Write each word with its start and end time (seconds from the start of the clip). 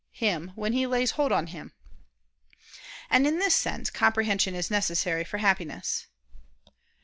']him 0.25 0.51
when 0.55 0.73
he 0.73 0.87
lays 0.87 1.11
hold 1.11 1.31
on 1.31 1.45
him. 1.45 1.73
And 3.07 3.27
in 3.27 3.37
this 3.37 3.53
sense 3.53 3.91
comprehension 3.91 4.55
is 4.55 4.71
necessary 4.71 5.23
for 5.23 5.37
Happiness. 5.37 6.07